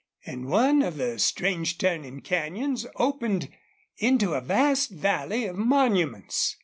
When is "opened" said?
2.95-3.49